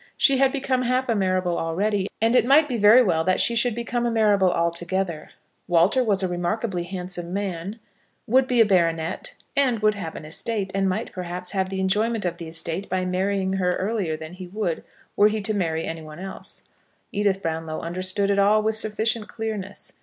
She 0.17 0.39
had 0.39 0.51
become 0.51 0.81
half 0.81 1.09
a 1.09 1.13
Marrable 1.15 1.59
already, 1.59 2.07
and 2.19 2.35
it 2.35 2.43
might 2.43 2.67
be 2.67 2.75
very 2.77 3.03
well 3.03 3.23
that 3.23 3.39
she 3.39 3.53
should 3.55 3.75
become 3.75 4.03
a 4.03 4.09
Marrable 4.09 4.51
altogether. 4.51 5.29
Walter 5.67 6.03
was 6.03 6.23
a 6.23 6.27
remarkably 6.27 6.81
handsome 6.85 7.31
man, 7.31 7.79
would 8.25 8.47
be 8.47 8.59
a 8.59 8.65
baronet, 8.65 9.35
and 9.55 9.77
would 9.81 9.93
have 9.93 10.15
an 10.15 10.25
estate, 10.25 10.71
and 10.73 10.89
might, 10.89 11.11
perhaps, 11.11 11.51
have 11.51 11.69
the 11.69 11.79
enjoyment 11.79 12.25
of 12.25 12.37
the 12.37 12.47
estate 12.47 12.89
by 12.89 13.05
marrying 13.05 13.53
her 13.53 13.75
earlier 13.75 14.17
than 14.17 14.33
he 14.33 14.47
would 14.47 14.83
were 15.15 15.27
he 15.27 15.39
to 15.41 15.53
marry 15.53 15.85
any 15.85 16.01
one 16.01 16.17
else. 16.17 16.63
Edith 17.11 17.43
Brownlow 17.43 17.81
understood 17.81 18.31
it 18.31 18.39
all 18.39 18.63
with 18.63 18.73
sufficient 18.73 19.27
clearness. 19.27 19.93